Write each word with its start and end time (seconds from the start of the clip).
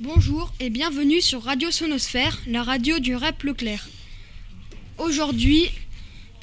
Bonjour 0.00 0.52
et 0.60 0.70
bienvenue 0.70 1.20
sur 1.20 1.42
Radio 1.42 1.72
Sonosphère, 1.72 2.38
la 2.46 2.62
radio 2.62 3.00
du 3.00 3.16
REP 3.16 3.42
Leclerc. 3.42 3.88
Aujourd'hui, 4.96 5.68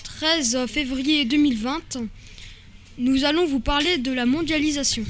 13 0.03 0.65
février 0.67 1.23
2020, 1.23 1.99
nous 2.97 3.23
allons 3.23 3.45
vous 3.45 3.61
parler 3.61 3.97
de 3.97 4.11
la 4.11 4.25
mondialisation. 4.25 5.05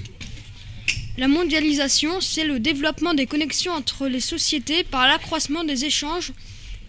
La 1.17 1.27
mondialisation, 1.27 2.21
c'est 2.21 2.45
le 2.45 2.59
développement 2.59 3.15
des 3.15 3.25
connexions 3.25 3.71
entre 3.71 4.07
les 4.07 4.19
sociétés 4.19 4.83
par 4.83 5.07
l'accroissement 5.07 5.63
des 5.63 5.85
échanges 5.85 6.31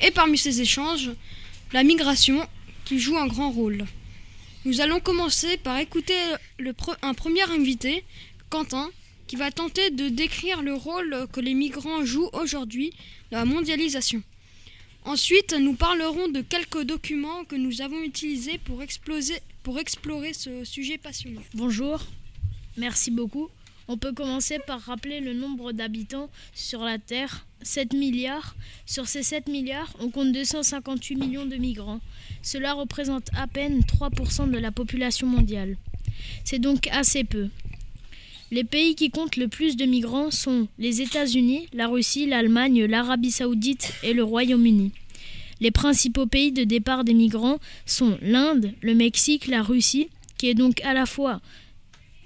et 0.02 0.10
parmi 0.10 0.36
ces 0.36 0.60
échanges, 0.60 1.10
la 1.72 1.84
migration 1.84 2.46
qui 2.84 2.98
joue 2.98 3.16
un 3.16 3.28
grand 3.28 3.50
rôle. 3.50 3.86
Nous 4.66 4.82
allons 4.82 5.00
commencer 5.00 5.56
par 5.56 5.78
écouter 5.78 6.18
un 7.00 7.14
premier 7.14 7.50
invité, 7.50 8.04
Quentin, 8.50 8.90
qui 9.26 9.36
va 9.36 9.50
tenter 9.50 9.90
de 9.90 10.08
décrire 10.08 10.62
le 10.62 10.74
rôle 10.74 11.26
que 11.32 11.40
les 11.40 11.54
migrants 11.54 12.04
jouent 12.04 12.30
aujourd'hui 12.32 12.92
dans 13.30 13.38
la 13.38 13.44
mondialisation. 13.44 14.22
Ensuite, 15.04 15.54
nous 15.58 15.74
parlerons 15.74 16.28
de 16.28 16.40
quelques 16.40 16.82
documents 16.82 17.44
que 17.44 17.54
nous 17.54 17.80
avons 17.80 18.02
utilisés 18.02 18.58
pour, 18.58 18.82
explorer 18.82 20.32
ce 20.32 20.64
sujet 20.64 20.98
passionnant. 20.98 21.42
Bonjour, 21.54 22.00
merci 22.76 23.12
beaucoup. 23.12 23.48
On 23.86 23.96
peut 23.96 24.12
commencer 24.12 24.58
par 24.66 24.80
rappeler 24.80 25.20
le 25.20 25.32
nombre 25.32 25.70
d'habitants 25.70 26.28
sur 26.54 26.80
la 26.80 26.98
Terre, 26.98 27.46
7 27.62 27.92
milliards. 27.92 28.56
Sur 28.84 29.06
ces 29.06 29.22
7 29.22 29.46
milliards, 29.46 29.94
on 30.00 30.10
compte 30.10 30.32
258 30.32 31.14
millions 31.14 31.46
de 31.46 31.54
migrants. 31.54 32.00
Cela 32.42 32.72
représente 32.72 33.28
à 33.36 33.46
peine 33.46 33.82
3% 33.82 34.50
de 34.50 34.58
la 34.58 34.72
population 34.72 35.28
mondiale. 35.28 35.76
C'est 36.44 36.58
donc 36.58 36.88
assez 36.88 37.22
peu. 37.22 37.48
Les 38.52 38.62
pays 38.62 38.94
qui 38.94 39.10
comptent 39.10 39.36
le 39.36 39.48
plus 39.48 39.76
de 39.76 39.86
migrants 39.86 40.30
sont 40.30 40.68
les 40.78 41.02
États-Unis, 41.02 41.66
la 41.72 41.88
Russie, 41.88 42.26
l'Allemagne, 42.26 42.84
l'Arabie 42.84 43.32
saoudite 43.32 43.92
et 44.04 44.12
le 44.12 44.22
Royaume-Uni. 44.22 44.92
Les 45.60 45.72
principaux 45.72 46.26
pays 46.26 46.52
de 46.52 46.62
départ 46.62 47.02
des 47.02 47.14
migrants 47.14 47.58
sont 47.86 48.16
l'Inde, 48.22 48.72
le 48.82 48.94
Mexique, 48.94 49.48
la 49.48 49.62
Russie, 49.62 50.10
qui 50.38 50.48
est 50.48 50.54
donc 50.54 50.80
à 50.82 50.94
la 50.94 51.06
fois 51.06 51.40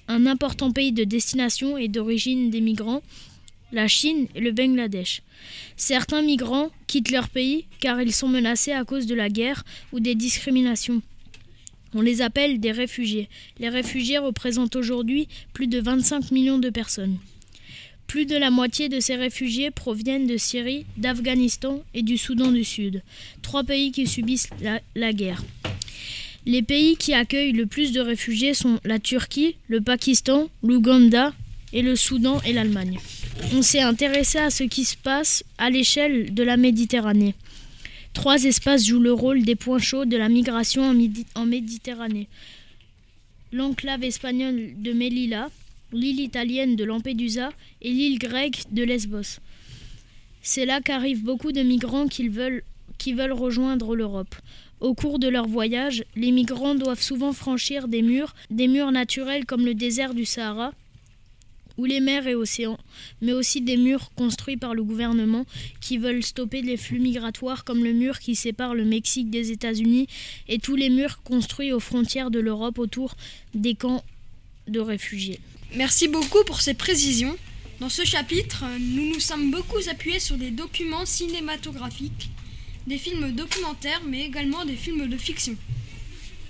un 0.08 0.26
important 0.26 0.72
pays 0.72 0.92
de 0.92 1.04
destination 1.04 1.78
et 1.78 1.88
d'origine 1.88 2.50
des 2.50 2.60
migrants, 2.60 3.02
la 3.72 3.88
Chine 3.88 4.26
et 4.34 4.40
le 4.40 4.52
Bangladesh. 4.52 5.22
Certains 5.76 6.20
migrants 6.20 6.70
quittent 6.86 7.12
leur 7.12 7.30
pays 7.30 7.64
car 7.80 8.02
ils 8.02 8.12
sont 8.12 8.28
menacés 8.28 8.72
à 8.72 8.84
cause 8.84 9.06
de 9.06 9.14
la 9.14 9.30
guerre 9.30 9.64
ou 9.92 10.00
des 10.00 10.16
discriminations. 10.16 11.00
On 11.94 12.02
les 12.02 12.22
appelle 12.22 12.60
des 12.60 12.72
réfugiés. 12.72 13.28
Les 13.58 13.68
réfugiés 13.68 14.18
représentent 14.18 14.76
aujourd'hui 14.76 15.28
plus 15.52 15.66
de 15.66 15.80
25 15.80 16.30
millions 16.30 16.58
de 16.58 16.70
personnes. 16.70 17.18
Plus 18.06 18.26
de 18.26 18.36
la 18.36 18.50
moitié 18.50 18.88
de 18.88 18.98
ces 18.98 19.14
réfugiés 19.14 19.70
proviennent 19.70 20.26
de 20.26 20.36
Syrie, 20.36 20.84
d'Afghanistan 20.96 21.80
et 21.94 22.02
du 22.02 22.18
Soudan 22.18 22.50
du 22.50 22.64
Sud, 22.64 23.02
trois 23.40 23.62
pays 23.62 23.92
qui 23.92 24.06
subissent 24.06 24.50
la, 24.96 25.12
guerre. 25.12 25.44
Les 26.44 26.62
pays 26.62 26.96
qui 26.96 27.14
accueillent 27.14 27.52
le 27.52 27.66
plus 27.66 27.92
de 27.92 28.00
réfugiés 28.00 28.52
sont 28.52 28.80
la 28.84 28.98
Turquie, 28.98 29.54
le 29.68 29.80
Pakistan, 29.80 30.48
l'Ouganda 30.64 31.32
et 31.72 31.82
le 31.82 31.94
Soudan 31.94 32.40
et 32.44 32.52
l'Allemagne. 32.52 32.98
On 33.54 33.62
s'est 33.62 33.80
intéressé 33.80 34.38
à 34.38 34.50
ce 34.50 34.64
qui 34.64 34.84
se 34.84 34.96
passe 34.96 35.44
à 35.58 35.70
l'échelle 35.70 36.34
de 36.34 36.42
la 36.42 36.56
Méditerranée. 36.56 37.34
Trois 38.12 38.44
espaces 38.44 38.86
jouent 38.86 39.00
le 39.00 39.12
rôle 39.12 39.42
des 39.42 39.54
points 39.54 39.78
chauds 39.78 40.04
de 40.04 40.16
la 40.16 40.28
migration 40.28 40.82
en, 41.34 41.46
Méditerranée. 41.46 42.28
L'enclave 43.52 44.04
espagnole 44.04 44.72
de 44.76 44.92
Melilla, 44.92 45.48
l'île 45.92 46.20
italienne 46.20 46.76
de 46.76 46.84
Lampedusa 46.84 47.50
et 47.82 47.90
l'île 47.90 48.18
grecque 48.18 48.64
de 48.72 48.82
Lesbos. 48.82 49.38
C'est 50.42 50.66
là 50.66 50.80
qu'arrivent 50.80 51.22
beaucoup 51.22 51.52
de 51.52 51.62
migrants 51.62 52.08
qui 52.08 52.28
veulent, 52.28 52.62
rejoindre 53.32 53.94
l'Europe. 53.94 54.34
Au 54.80 54.94
cours 54.94 55.18
de 55.18 55.28
leur 55.28 55.46
voyage, 55.46 56.04
les 56.16 56.32
migrants 56.32 56.74
doivent 56.74 57.02
souvent 57.02 57.32
franchir 57.32 57.86
des 57.86 58.02
murs, 58.02 58.34
des 58.50 58.66
murs 58.66 58.92
naturels 58.92 59.46
comme 59.46 59.64
le 59.64 59.74
désert 59.74 60.14
du 60.14 60.24
Sahara, 60.24 60.72
ou 61.80 61.86
les 61.86 62.00
mers 62.00 62.26
et 62.26 62.34
océans, 62.34 62.78
mais 63.22 63.32
aussi 63.32 63.62
des 63.62 63.78
murs 63.78 64.12
construits 64.14 64.58
par 64.58 64.74
le 64.74 64.84
gouvernement 64.84 65.46
qui 65.80 65.96
veulent 65.96 66.22
stopper 66.22 66.60
les 66.60 66.76
flux 66.76 67.00
migratoires 67.00 67.64
comme 67.64 67.82
le 67.82 67.94
mur 67.94 68.18
qui 68.18 68.34
sépare 68.36 68.74
le 68.74 68.84
Mexique 68.84 69.30
des 69.30 69.50
États-Unis 69.50 70.06
et 70.46 70.58
tous 70.58 70.76
les 70.76 70.90
murs 70.90 71.22
construits 71.22 71.72
aux 71.72 71.80
frontières 71.80 72.30
de 72.30 72.38
l'Europe 72.38 72.78
autour 72.78 73.16
des 73.54 73.74
camps 73.74 74.04
de 74.68 74.78
réfugiés. 74.78 75.40
Merci 75.74 76.06
beaucoup 76.06 76.44
pour 76.44 76.60
ces 76.60 76.74
précisions. 76.74 77.34
Dans 77.80 77.88
ce 77.88 78.04
chapitre, 78.04 78.64
nous 78.78 79.06
nous 79.06 79.20
sommes 79.20 79.50
beaucoup 79.50 79.80
appuyés 79.90 80.20
sur 80.20 80.36
des 80.36 80.50
documents 80.50 81.06
cinématographiques, 81.06 82.28
des 82.86 82.98
films 82.98 83.32
documentaires, 83.32 84.02
mais 84.06 84.26
également 84.26 84.66
des 84.66 84.76
films 84.76 85.08
de 85.08 85.16
fiction. 85.16 85.56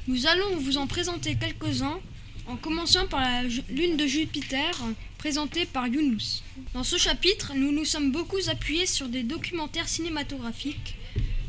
Nous 0.09 0.27
allons 0.27 0.57
vous 0.57 0.77
en 0.77 0.89
présenter 0.89 1.37
quelques-uns, 1.37 2.01
en 2.49 2.57
commençant 2.57 3.07
par 3.07 3.21
la 3.21 3.45
lune 3.45 3.97
de 3.97 4.07
Jupiter, 4.09 4.73
présentée 5.21 5.67
par 5.67 5.87
Younous. 5.87 6.43
Dans 6.73 6.83
ce 6.83 6.97
chapitre, 6.97 7.53
nous 7.55 7.73
nous 7.73 7.85
sommes 7.85 8.11
beaucoup 8.11 8.41
appuyés 8.49 8.87
sur 8.87 9.07
des 9.07 9.23
documentaires 9.23 9.87
cinématographiques, 9.87 10.95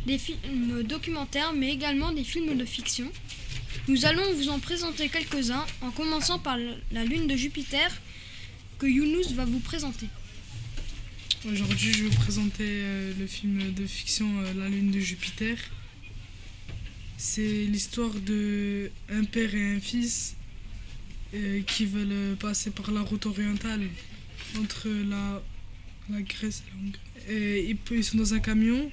des 0.06 0.18
films 0.18 0.84
documentaires, 0.84 1.54
mais 1.54 1.72
également 1.72 2.12
des 2.12 2.26
films 2.26 2.58
de 2.58 2.66
fiction. 2.66 3.10
Nous 3.88 4.06
allons 4.06 4.34
vous 4.34 4.50
en 4.50 4.60
présenter 4.60 5.08
quelques-uns, 5.08 5.66
en 5.80 5.92
commençant 5.92 6.38
par 6.38 6.58
la 6.92 7.06
lune 7.06 7.28
de 7.28 7.38
Jupiter 7.38 7.90
que 8.78 8.88
Younous 8.88 9.32
va 9.36 9.46
vous 9.46 9.62
présenter. 9.62 10.08
Aujourd'hui, 11.50 11.94
je 11.94 12.04
vais 12.04 12.10
vous 12.10 12.20
présenter 12.20 12.68
euh, 12.68 13.14
le 13.18 13.26
film 13.26 13.72
de 13.74 13.86
fiction 13.88 14.28
euh, 14.42 14.54
La 14.54 14.68
lune 14.68 14.92
de 14.92 15.00
Jupiter. 15.00 15.58
C'est 17.18 17.64
l'histoire 17.72 18.16
de 18.16 18.92
un 19.10 19.24
père 19.24 19.56
et 19.56 19.76
un 19.76 19.80
fils 19.80 20.36
euh, 21.34 21.62
qui 21.62 21.86
veulent 21.86 22.36
passer 22.38 22.72
par 22.72 22.92
la 22.92 23.02
route 23.02 23.26
orientale 23.26 23.82
entre 24.60 24.90
la, 24.90 25.42
la 26.10 26.22
Grèce 26.22 26.64
et 26.68 27.32
la 27.32 27.34
Et 27.34 27.78
ils 27.92 28.04
sont 28.04 28.18
dans 28.18 28.34
un 28.34 28.40
camion. 28.40 28.92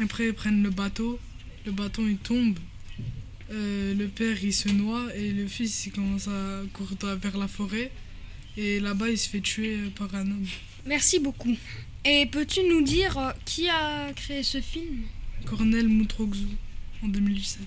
Après, 0.00 0.28
ils 0.28 0.34
prennent 0.34 0.62
le 0.62 0.70
bateau. 0.70 1.18
Le 1.66 1.72
bateau, 1.72 2.06
il 2.06 2.18
tombe 2.18 2.58
euh, 3.50 3.94
le 3.94 4.08
père 4.08 4.36
il 4.44 4.52
se 4.52 4.68
noie 4.68 5.06
et 5.14 5.32
le 5.32 5.46
fils 5.46 5.86
il 5.86 5.92
commence 5.92 6.28
à 6.28 6.62
courir 6.74 7.16
vers 7.16 7.38
la 7.38 7.48
forêt 7.48 7.90
et 8.58 8.78
là-bas 8.78 9.08
il 9.08 9.16
se 9.16 9.26
fait 9.28 9.40
tuer 9.40 9.76
euh, 9.76 9.90
par 9.90 10.14
un 10.14 10.26
homme. 10.30 10.46
Merci 10.84 11.18
beaucoup. 11.18 11.56
Et 12.04 12.26
peux-tu 12.26 12.60
nous 12.68 12.82
dire 12.82 13.16
euh, 13.16 13.32
qui 13.46 13.68
a 13.68 14.12
créé 14.12 14.42
ce 14.42 14.60
film? 14.60 15.04
Cornel 15.46 15.88
Moutroxou 15.88 16.46
en 17.02 17.08
2017. 17.08 17.62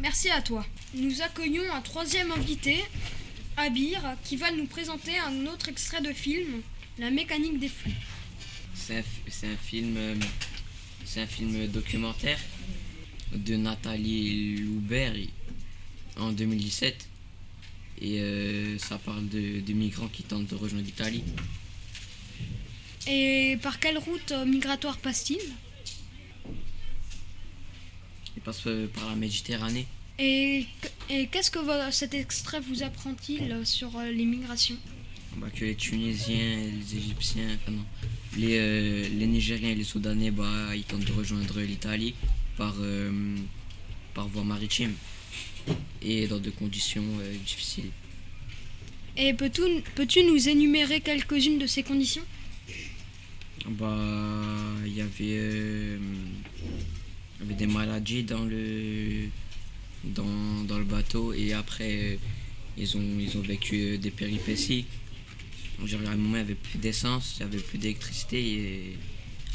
Merci 0.00 0.30
à 0.30 0.40
toi. 0.40 0.64
Nous 0.94 1.22
accueillons 1.22 1.64
un 1.72 1.80
troisième 1.80 2.30
invité, 2.30 2.76
Abir, 3.56 4.00
qui 4.24 4.36
va 4.36 4.52
nous 4.52 4.66
présenter 4.66 5.18
un 5.18 5.46
autre 5.46 5.68
extrait 5.68 6.00
de 6.00 6.12
film, 6.12 6.62
La 6.98 7.10
mécanique 7.10 7.58
des 7.58 7.68
flux. 7.68 7.92
C'est 8.74 8.98
un, 9.46 9.56
film, 9.56 9.98
c'est 11.04 11.20
un 11.20 11.26
film 11.26 11.66
documentaire 11.66 12.38
de 13.32 13.56
Nathalie 13.56 14.56
Loubert 14.58 15.14
en 16.16 16.30
2017. 16.30 17.08
Et 18.00 18.20
euh, 18.20 18.78
ça 18.78 18.98
parle 18.98 19.28
de, 19.28 19.72
migrants 19.72 20.08
qui 20.08 20.22
tentent 20.22 20.46
de 20.46 20.54
rejoindre 20.54 20.86
l'Italie. 20.86 21.24
Et 23.08 23.58
par 23.62 23.80
quelle 23.80 23.98
route 23.98 24.32
euh, 24.32 24.44
migratoire 24.44 24.98
passe-t-il? 24.98 25.40
Passe 28.40 28.66
euh, 28.66 28.86
par 28.88 29.08
la 29.08 29.16
Méditerranée. 29.16 29.86
Et, 30.18 30.66
et 31.10 31.26
qu'est-ce 31.28 31.50
que 31.50 31.58
cet 31.92 32.14
extrait 32.14 32.60
vous 32.60 32.82
apprend-il 32.82 33.54
sur 33.64 33.90
l'immigration? 34.00 34.76
Bah, 35.36 35.46
Que 35.54 35.64
les 35.64 35.76
Tunisiens, 35.76 36.56
les 36.56 36.96
Égyptiens, 36.96 37.56
les, 38.36 39.08
les 39.08 39.26
Nigériens 39.26 39.70
et 39.70 39.74
les 39.76 39.84
Soudanais, 39.84 40.32
bah, 40.32 40.74
ils 40.74 40.82
tentent 40.82 41.04
de 41.04 41.12
rejoindre 41.12 41.60
l'Italie 41.60 42.14
par, 42.56 42.74
euh, 42.80 43.36
par 44.14 44.26
voie 44.28 44.44
maritime 44.44 44.94
et 46.02 46.26
dans 46.26 46.38
des 46.38 46.50
conditions 46.50 47.04
euh, 47.20 47.34
difficiles. 47.46 47.90
Et 49.16 49.34
peux-tu 49.34 49.62
peux 49.94 50.06
nous 50.26 50.48
énumérer 50.48 51.00
quelques-unes 51.00 51.58
de 51.58 51.66
ces 51.66 51.82
conditions? 51.82 52.22
Bah, 53.68 53.96
il 54.86 54.94
y 54.94 55.00
avait, 55.00 55.98
euh, 57.40 57.44
avait 57.44 57.54
des 57.54 57.66
maladies 57.66 58.24
dans 58.24 58.44
le, 58.44 59.28
dans, 60.04 60.64
dans, 60.64 60.78
le 60.78 60.84
bateau 60.84 61.32
et 61.32 61.52
après 61.52 62.18
ils 62.76 62.96
ont, 62.96 63.18
ils 63.18 63.36
ont 63.36 63.42
vécu 63.42 63.98
des 63.98 64.10
péripéties. 64.10 64.86
à 65.80 66.10
un 66.10 66.16
moment, 66.16 66.28
il 66.28 66.30
n'y 66.30 66.38
avait 66.38 66.54
plus 66.54 66.78
d'essence, 66.78 67.36
il 67.36 67.46
n'y 67.46 67.54
avait 67.54 67.62
plus 67.62 67.78
d'électricité 67.78 68.38
et 68.38 68.96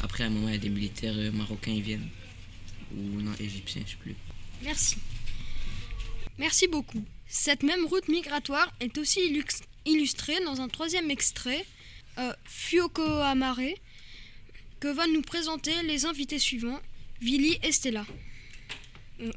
après, 0.00 0.24
à 0.24 0.26
un 0.26 0.30
moment, 0.30 0.48
il 0.48 0.54
y 0.54 0.56
a 0.56 0.60
des 0.60 0.68
militaires 0.68 1.14
marocains 1.32 1.72
qui 1.72 1.80
viennent 1.80 2.08
ou 2.94 3.20
non 3.20 3.32
égyptien, 3.40 3.82
je 3.86 3.92
sais 3.92 3.96
plus. 3.96 4.14
Merci. 4.62 4.96
Merci 6.38 6.68
beaucoup. 6.68 7.02
Cette 7.26 7.62
même 7.62 7.86
route 7.86 8.08
migratoire 8.08 8.72
est 8.80 8.98
aussi 8.98 9.20
illustrée 9.86 10.38
dans 10.44 10.60
un 10.60 10.68
troisième 10.68 11.10
extrait 11.10 11.64
euh, 12.18 12.32
Fuoko 12.44 13.02
Amare, 13.02 13.74
que 14.80 14.88
va 14.88 15.06
nous 15.06 15.22
présenter 15.22 15.72
les 15.84 16.04
invités 16.04 16.38
suivants, 16.38 16.80
Vili 17.20 17.58
et 17.62 17.72
Stella. 17.72 18.04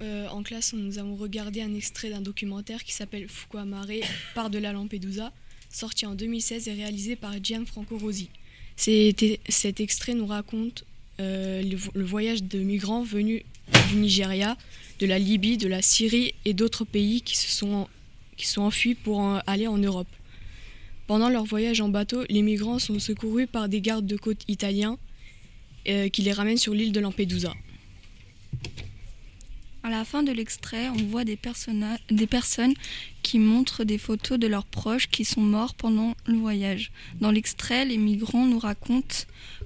Euh, 0.02 0.28
en 0.30 0.44
classe, 0.44 0.74
nous 0.74 0.98
avons 0.98 1.16
regardé 1.16 1.62
un 1.62 1.74
extrait 1.74 2.10
d'un 2.10 2.22
documentaire 2.22 2.84
qui 2.84 2.94
s'appelle 2.94 3.28
Fuku 3.30 3.58
Amare, 3.58 3.88
Par 4.34 4.50
de 4.50 4.58
la 4.58 4.74
Lampedusa, 4.74 5.32
sorti 5.70 6.06
en 6.06 6.16
2016 6.16 6.68
et 6.68 6.74
réalisé 6.74 7.16
par 7.16 7.34
Gianfranco 7.42 7.98
Rosi. 7.98 8.30
Cet, 8.76 9.24
cet 9.50 9.80
extrait 9.80 10.14
nous 10.14 10.26
raconte 10.26 10.84
euh, 11.20 11.64
le, 11.64 12.04
voyage 12.04 12.44
de 12.44 12.60
migrants 12.60 13.04
venus 13.04 13.44
du 13.90 13.96
Nigeria, 13.96 14.58
de 15.00 15.06
la 15.06 15.20
Libye, 15.20 15.58
de 15.58 15.68
la 15.68 15.82
Syrie 15.82 16.34
et 16.46 16.54
d'autres 16.54 16.86
pays 16.86 17.22
qui 17.22 17.38
se 17.38 17.50
sont, 17.50 17.88
enfuis 18.58 18.96
pour 18.96 19.22
aller 19.48 19.68
en 19.68 19.78
Europe. 19.78 20.08
Pendant 21.08 21.30
leur 21.30 21.46
voyage 21.46 21.82
en 21.82 21.90
bateau, 21.90 22.24
les 22.30 22.42
migrants 22.42 22.80
sont 22.80 23.00
secourus 23.00 23.48
par 23.48 23.70
des 23.70 23.82
gardes 23.82 24.06
de 24.06 24.18
côte 24.18 24.44
italiens 24.48 24.98
euh, 25.88 26.10
qui 26.10 26.22
les 26.22 26.34
ramènent 26.34 26.58
sur 26.58 26.74
l'île 26.74 26.92
de 26.92 27.00
Lampedusa. 27.00 27.54
À 29.88 29.90
la 29.90 30.04
fin 30.04 30.22
de 30.22 30.34
l'extrait, 30.34 30.90
on 30.90 31.02
voit 31.04 31.24
des, 31.24 31.40
des 32.12 32.28
personnes 32.28 32.74
qui 33.24 33.40
montrent 33.40 33.86
des 33.86 33.98
photos 33.98 34.38
de 34.38 34.46
leurs 34.46 34.66
proches 34.66 35.08
qui 35.08 35.24
sont 35.24 35.40
morts 35.40 35.76
pendant 35.76 36.14
le 36.26 36.36
voyage. 36.36 36.92
Dans 37.22 37.32
l'extrait, 37.32 37.86
les 37.86 37.96
migrants 37.98 38.48
nous 38.48 38.60
racontent 38.60 39.16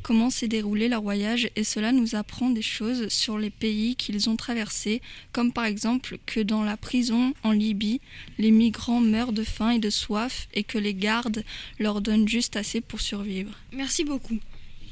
comment 0.03 0.29
s'est 0.29 0.47
déroulé 0.47 0.89
leur 0.89 1.01
voyage 1.01 1.49
et 1.55 1.63
cela 1.63 1.91
nous 1.91 2.13
apprend 2.13 2.51
des 2.51 2.61
choses 2.61 3.07
sur 3.07 3.39
les 3.39 3.49
pays 3.49 3.95
qu'ils 3.95 4.29
ont 4.29 4.35
traversés, 4.35 5.01
comme 5.31 5.51
par 5.51 5.65
exemple 5.65 6.19
que 6.27 6.39
dans 6.39 6.63
la 6.63 6.77
prison 6.77 7.33
en 7.41 7.51
Libye, 7.51 7.99
les 8.37 8.51
migrants 8.51 9.01
meurent 9.01 9.33
de 9.33 9.43
faim 9.43 9.71
et 9.71 9.79
de 9.79 9.89
soif 9.89 10.47
et 10.53 10.63
que 10.63 10.77
les 10.77 10.93
gardes 10.93 11.43
leur 11.79 11.99
donnent 11.99 12.27
juste 12.27 12.57
assez 12.57 12.79
pour 12.79 13.01
survivre. 13.01 13.57
Merci 13.73 14.03
beaucoup. 14.03 14.37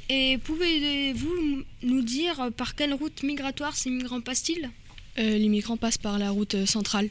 Et 0.09 0.39
pouvez-vous 0.39 1.63
nous 1.83 2.01
dire 2.01 2.49
par 2.57 2.73
quelle 2.73 2.95
route 2.95 3.21
migratoire 3.21 3.75
ces 3.75 3.91
migrants 3.91 4.21
passent-ils? 4.21 4.71
Euh, 5.19 5.37
les 5.37 5.49
migrants 5.49 5.75
passent 5.75 5.97
par 5.97 6.17
la 6.17 6.29
route 6.29 6.55
euh, 6.55 6.65
centrale. 6.65 7.09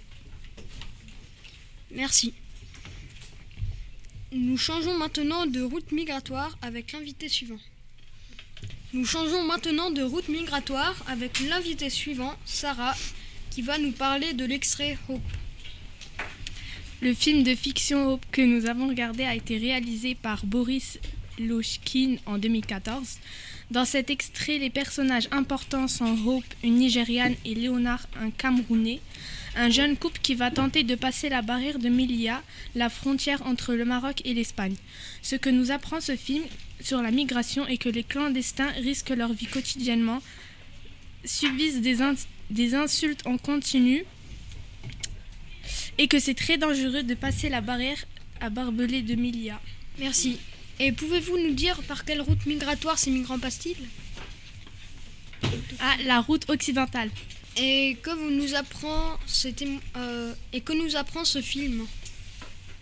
Merci. 1.91 2.33
Nous 4.33 4.57
changeons 4.57 4.97
maintenant 4.97 5.47
de 5.47 5.61
route 5.61 5.93
migratoire 5.93 6.57
avec 6.63 6.93
l'invité 6.93 7.29
suivant. 7.29 7.59
Nous 8.95 9.05
changeons 9.05 9.43
maintenant 9.43 9.91
de 9.91 10.03
route 10.03 10.29
migratoire 10.29 10.97
avec 11.07 11.41
l'invité 11.41 11.91
suivant, 11.91 12.35
Sarah, 12.47 12.95
qui 13.51 13.61
va 13.61 13.77
nous 13.77 13.93
parler 13.93 14.33
de 14.33 14.47
l'extrait 14.47 14.97
Hope. 15.11 15.21
Le 17.03 17.13
film 17.13 17.43
de 17.43 17.55
fiction 17.55 18.09
Hope 18.09 18.25
que 18.33 18.41
nous 18.41 18.65
avons 18.67 18.89
regardé 18.89 19.25
a 19.25 19.35
été 19.35 19.59
réalisé 19.59 20.15
par 20.15 20.47
Boris 20.47 20.99
Lochkin 21.39 22.17
en 22.25 22.39
2014. 22.39 23.19
Dans 23.71 23.85
cet 23.85 24.09
extrait, 24.09 24.59
les 24.59 24.71
personnages 24.71 25.29
importants 25.31 25.89
sont 25.89 26.17
Hope, 26.27 26.45
une 26.65 26.77
Nigériane, 26.77 27.35
et 27.45 27.55
Léonard, 27.55 28.07
un 28.19 28.31
Camerounais. 28.31 29.01
Un 29.57 29.71
jeune 29.71 29.97
couple 29.97 30.21
qui 30.23 30.35
va 30.35 30.51
tenter 30.51 30.85
de 30.85 30.95
passer 30.95 31.29
la 31.29 31.43
barrière 31.43 31.79
de 31.79 31.89
Melilla, 31.89 32.43
la 32.75 32.89
frontière 32.89 33.45
entre 33.47 33.75
le 33.75 33.85
Maroc 33.85 34.23
et 34.25 34.33
l'Espagne. 34.33 34.75
Ce 35.21 35.37
que 35.37 35.51
nous 35.51 35.71
apprend 35.71 36.01
ce 36.01 36.17
film 36.17 36.45
sur 36.81 37.03
la 37.03 37.11
migration 37.11 37.67
est 37.67 37.77
que 37.79 37.89
les 37.89 38.05
clandestins 38.05 38.71
risquent 38.83 39.11
leur 39.11 39.33
vie 39.33 39.47
quotidiennement, 39.47 40.23
subissent 41.25 41.81
des, 41.81 42.01
in- 42.03 42.15
des 42.51 42.75
insultes 42.75 43.27
en 43.27 43.37
continu 43.37 44.05
et 45.99 46.07
que 46.09 46.21
c'est 46.21 46.35
très 46.35 46.57
dangereux 46.57 47.03
de 47.03 47.15
passer 47.15 47.49
la 47.49 47.61
barrière 47.61 47.99
à 48.41 48.49
barbelé 48.51 49.03
de 49.03 49.15
Melilla. 49.17 49.61
Merci. 49.99 50.39
Et 50.81 50.93
pouvez-vous 50.93 51.39
nous 51.39 51.55
dire 51.55 51.83
par 51.83 52.05
quelle 52.05 52.21
route 52.21 52.47
migratoire 52.47 52.99
ces 52.99 53.11
migrants 53.11 53.39
passent-ils? 53.39 53.77
Ah, 55.81 55.97
la 56.05 56.21
route 56.21 56.49
occidentale. 56.49 57.11
Et 57.57 57.97
que 58.03 58.11
vous 58.11 58.31
nous 58.31 58.55
apprend 58.55 59.19
euh, 59.97 60.33
et 60.53 60.61
que 60.61 60.73
nous 60.73 60.95
apprend 60.95 61.25
ce 61.25 61.41
film 61.41 61.87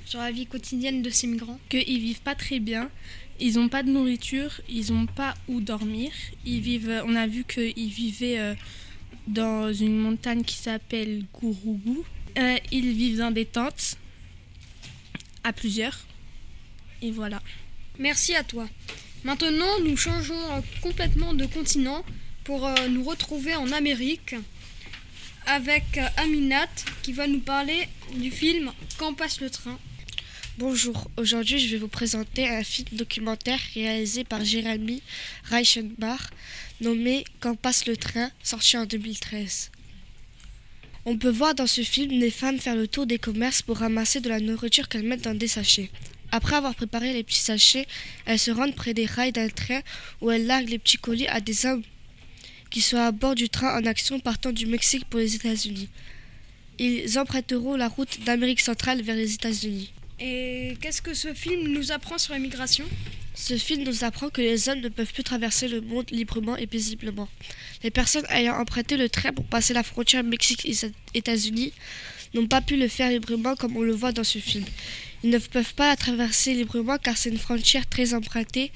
sur 0.04 0.20
la 0.20 0.30
vie 0.30 0.46
quotidienne 0.46 1.00
de 1.00 1.08
ces 1.08 1.26
migrants? 1.26 1.58
Qu'ils 1.70 2.00
vivent 2.00 2.20
pas 2.20 2.34
très 2.34 2.60
bien, 2.60 2.90
ils 3.40 3.54
n'ont 3.54 3.68
pas 3.68 3.82
de 3.82 3.90
nourriture, 3.90 4.60
ils 4.68 4.92
n'ont 4.92 5.06
pas 5.06 5.34
où 5.48 5.60
dormir. 5.60 6.10
Ils 6.44 6.60
vivent, 6.60 7.02
on 7.06 7.16
a 7.16 7.26
vu 7.26 7.44
qu'ils 7.44 7.88
vivaient 7.88 8.38
euh, 8.38 8.54
dans 9.26 9.72
une 9.72 9.98
montagne 9.98 10.44
qui 10.44 10.56
s'appelle 10.56 11.24
Gourougou. 11.32 12.04
Euh, 12.38 12.56
ils 12.70 12.92
vivent 12.92 13.18
dans 13.18 13.30
des 13.30 13.46
tentes, 13.46 13.96
à 15.42 15.54
plusieurs. 15.54 15.98
Et 17.00 17.10
voilà. 17.10 17.40
Merci 17.98 18.34
à 18.34 18.44
toi. 18.44 18.68
Maintenant, 19.24 19.80
nous 19.80 19.96
changeons 19.96 20.62
complètement 20.82 21.32
de 21.32 21.46
continent 21.46 22.04
pour 22.44 22.66
euh, 22.66 22.88
nous 22.88 23.02
retrouver 23.02 23.54
en 23.56 23.72
Amérique 23.72 24.34
avec 25.46 25.96
euh, 25.96 26.06
Aminat 26.18 26.68
qui 27.02 27.12
va 27.12 27.26
nous 27.26 27.40
parler 27.40 27.88
du 28.14 28.30
film 28.30 28.70
Quand 28.98 29.14
passe 29.14 29.40
le 29.40 29.48
train. 29.48 29.78
Bonjour, 30.58 31.10
aujourd'hui 31.16 31.58
je 31.58 31.68
vais 31.72 31.78
vous 31.78 31.88
présenter 31.88 32.48
un 32.48 32.62
film 32.64 32.88
documentaire 32.92 33.58
réalisé 33.74 34.24
par 34.24 34.44
Jérémy 34.44 35.02
Reichenbach 35.50 36.30
nommé 36.80 37.24
Quand 37.40 37.56
passe 37.56 37.86
le 37.86 37.96
train, 37.96 38.30
sorti 38.42 38.76
en 38.76 38.84
2013. 38.84 39.70
On 41.06 41.16
peut 41.16 41.30
voir 41.30 41.54
dans 41.54 41.66
ce 41.66 41.82
film 41.82 42.18
des 42.18 42.30
femmes 42.30 42.58
faire 42.58 42.76
le 42.76 42.88
tour 42.88 43.06
des 43.06 43.18
commerces 43.18 43.62
pour 43.62 43.78
ramasser 43.78 44.20
de 44.20 44.28
la 44.28 44.40
nourriture 44.40 44.88
qu'elles 44.88 45.06
mettent 45.06 45.24
dans 45.24 45.34
des 45.38 45.48
sachets. 45.48 45.90
Après 46.32 46.56
avoir 46.56 46.74
préparé 46.74 47.12
les 47.12 47.22
petits 47.22 47.40
sachets, 47.40 47.86
elles 48.24 48.38
se 48.38 48.50
rendent 48.50 48.74
près 48.74 48.94
des 48.94 49.06
rails 49.06 49.32
d'un 49.32 49.48
train 49.48 49.80
où 50.20 50.30
elles 50.30 50.46
larguent 50.46 50.70
les 50.70 50.78
petits 50.78 50.98
colis 50.98 51.28
à 51.28 51.40
des 51.40 51.66
hommes 51.66 51.82
qui 52.70 52.80
sont 52.80 52.96
à 52.96 53.12
bord 53.12 53.34
du 53.34 53.48
train 53.48 53.78
en 53.80 53.86
action 53.86 54.18
partant 54.20 54.52
du 54.52 54.66
Mexique 54.66 55.04
pour 55.06 55.20
les 55.20 55.34
États-Unis. 55.34 55.88
Ils 56.78 57.18
emprunteront 57.18 57.76
la 57.76 57.88
route 57.88 58.20
d'Amérique 58.24 58.60
centrale 58.60 59.02
vers 59.02 59.16
les 59.16 59.34
États-Unis. 59.34 59.92
Et 60.18 60.76
qu'est-ce 60.80 61.00
que 61.00 61.14
ce 61.14 61.32
film 61.32 61.68
nous 61.68 61.92
apprend 61.92 62.18
sur 62.18 62.34
l'immigration? 62.34 62.84
Ce 63.34 63.56
film 63.56 63.84
nous 63.84 64.02
apprend 64.04 64.30
que 64.30 64.40
les 64.40 64.68
hommes 64.68 64.80
ne 64.80 64.88
peuvent 64.88 65.12
plus 65.12 65.22
traverser 65.22 65.68
le 65.68 65.82
monde 65.82 66.10
librement 66.10 66.56
et 66.56 66.66
paisiblement. 66.66 67.28
Les 67.82 67.90
personnes 67.90 68.24
ayant 68.30 68.56
emprunté 68.56 68.96
le 68.96 69.10
train 69.10 69.32
pour 69.32 69.44
passer 69.44 69.74
la 69.74 69.82
frontière 69.82 70.24
Mexique-États-Unis 70.24 71.72
n'ont 72.36 72.46
pas 72.46 72.60
pu 72.60 72.76
le 72.76 72.88
faire 72.88 73.10
librement 73.10 73.56
comme 73.56 73.76
on 73.76 73.82
le 73.82 73.92
voit 73.92 74.12
dans 74.12 74.24
ce 74.24 74.38
film. 74.38 74.64
Ils 75.24 75.30
ne 75.30 75.38
peuvent 75.38 75.74
pas 75.74 75.88
la 75.88 75.96
traverser 75.96 76.54
librement 76.54 76.98
car 76.98 77.16
c'est 77.16 77.30
une 77.30 77.38
frontière 77.38 77.86
très 77.86 78.14
empruntée 78.14 78.70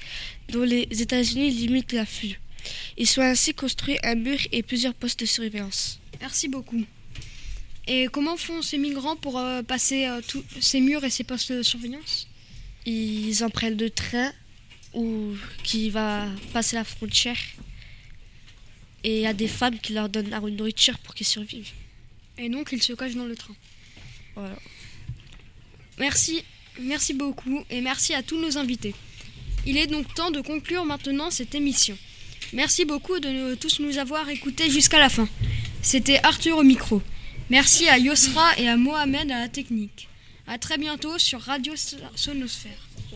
dont 0.49 0.63
les 0.63 0.87
États-Unis 0.89 1.51
limitent 1.51 1.93
l'afflux. 1.93 2.39
Ils 2.97 3.07
sont 3.07 3.21
ainsi 3.21 3.53
construits 3.53 3.97
un 4.03 4.15
mur 4.15 4.37
et 4.51 4.63
plusieurs 4.63 4.93
postes 4.93 5.19
de 5.21 5.25
surveillance. 5.25 5.99
Merci 6.19 6.47
beaucoup. 6.47 6.83
Et 7.87 8.07
comment 8.11 8.37
font 8.37 8.61
ces 8.61 8.77
migrants 8.77 9.15
pour 9.15 9.39
euh, 9.39 9.63
passer 9.63 10.05
euh, 10.05 10.21
tous 10.27 10.43
ces 10.59 10.79
murs 10.81 11.03
et 11.03 11.09
ces 11.09 11.23
postes 11.23 11.51
de 11.51 11.63
surveillance? 11.63 12.27
Ils 12.85 13.43
empruntent 13.43 13.81
le 13.81 13.89
train 13.89 14.31
ou 14.93 15.33
qui 15.63 15.89
va 15.89 16.27
passer 16.53 16.75
la 16.75 16.83
frontière 16.83 17.37
et 19.03 19.17
il 19.17 19.21
y 19.21 19.27
a 19.27 19.33
des 19.33 19.47
femmes 19.47 19.79
qui 19.79 19.93
leur 19.93 20.09
donnent 20.09 20.29
la 20.29 20.39
nourriture 20.39 20.99
pour 20.99 21.15
qu'ils 21.15 21.25
survivent. 21.27 21.71
Et 22.43 22.49
donc 22.49 22.69
ils 22.71 22.81
se 22.81 22.93
cachent 22.93 23.13
dans 23.15 23.25
le 23.25 23.35
train. 23.35 23.55
Voilà. 24.35 24.57
Merci, 25.99 26.43
merci 26.79 27.13
beaucoup 27.13 27.63
et 27.69 27.81
merci 27.81 28.13
à 28.15 28.23
tous 28.23 28.39
nos 28.39 28.57
invités. 28.57 28.95
Il 29.67 29.77
est 29.77 29.85
donc 29.87 30.11
temps 30.15 30.31
de 30.31 30.41
conclure 30.41 30.83
maintenant 30.85 31.29
cette 31.29 31.53
émission. 31.53 31.95
Merci 32.53 32.83
beaucoup 32.85 33.19
de 33.19 33.29
nous- 33.29 33.55
tous 33.55 33.79
nous 33.79 33.97
avoir 33.99 34.27
écoutés 34.29 34.69
jusqu'à 34.71 34.97
la 34.99 35.09
fin. 35.09 35.29
C'était 35.83 36.19
Arthur 36.23 36.57
au 36.57 36.63
micro. 36.63 37.01
Merci 37.51 37.87
à 37.87 37.97
Yosra 37.99 38.57
et 38.57 38.67
à 38.67 38.75
Mohamed 38.77 39.31
à 39.31 39.39
la 39.41 39.49
technique. 39.49 40.07
A 40.47 40.57
très 40.57 40.77
bientôt 40.79 41.17
sur 41.19 41.39
Radio 41.41 41.73
Sonosphère. 42.15 42.87